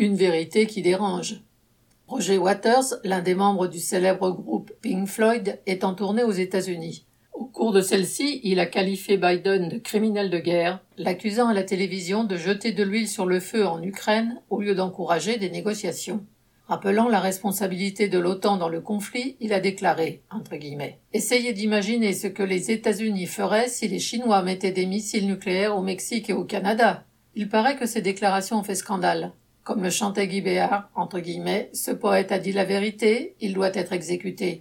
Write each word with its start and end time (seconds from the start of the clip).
Une 0.00 0.16
vérité 0.16 0.66
qui 0.66 0.80
dérange. 0.80 1.42
Roger 2.06 2.38
Waters, 2.38 2.94
l'un 3.04 3.20
des 3.20 3.34
membres 3.34 3.66
du 3.66 3.78
célèbre 3.78 4.30
groupe 4.30 4.72
Pink 4.80 5.06
Floyd, 5.06 5.60
est 5.66 5.84
en 5.84 5.92
tournée 5.92 6.22
aux 6.22 6.32
États-Unis. 6.32 7.04
Au 7.34 7.44
cours 7.44 7.70
de 7.70 7.82
celle-ci, 7.82 8.40
il 8.42 8.60
a 8.60 8.64
qualifié 8.64 9.18
Biden 9.18 9.68
de 9.68 9.76
criminel 9.76 10.30
de 10.30 10.38
guerre, 10.38 10.80
l'accusant 10.96 11.48
à 11.48 11.52
la 11.52 11.64
télévision 11.64 12.24
de 12.24 12.34
jeter 12.38 12.72
de 12.72 12.82
l'huile 12.82 13.08
sur 13.08 13.26
le 13.26 13.40
feu 13.40 13.66
en 13.66 13.82
Ukraine 13.82 14.40
au 14.48 14.62
lieu 14.62 14.74
d'encourager 14.74 15.36
des 15.36 15.50
négociations. 15.50 16.24
Rappelant 16.66 17.10
la 17.10 17.20
responsabilité 17.20 18.08
de 18.08 18.18
l'OTAN 18.18 18.56
dans 18.56 18.70
le 18.70 18.80
conflit, 18.80 19.36
il 19.38 19.52
a 19.52 19.60
déclaré, 19.60 20.22
entre 20.30 20.56
guillemets, 20.56 20.98
Essayez 21.12 21.52
d'imaginer 21.52 22.14
ce 22.14 22.26
que 22.26 22.42
les 22.42 22.70
États-Unis 22.70 23.26
feraient 23.26 23.68
si 23.68 23.86
les 23.86 23.98
Chinois 23.98 24.40
mettaient 24.40 24.72
des 24.72 24.86
missiles 24.86 25.26
nucléaires 25.26 25.76
au 25.76 25.82
Mexique 25.82 26.30
et 26.30 26.32
au 26.32 26.44
Canada. 26.44 27.04
Il 27.34 27.50
paraît 27.50 27.76
que 27.76 27.84
ces 27.84 28.00
déclarations 28.00 28.60
ont 28.60 28.64
fait 28.64 28.74
scandale. 28.74 29.34
Comme 29.70 29.84
le 29.84 29.90
chantait 29.90 30.26
Guy 30.26 30.40
Béard, 30.40 30.90
entre 30.96 31.20
guillemets, 31.20 31.70
ce 31.72 31.92
poète 31.92 32.32
a 32.32 32.40
dit 32.40 32.50
la 32.50 32.64
vérité, 32.64 33.36
il 33.38 33.54
doit 33.54 33.70
être 33.72 33.92
exécuté. 33.92 34.58